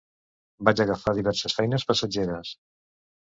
[0.69, 2.55] Vaig agafar diverses feines passatgeres.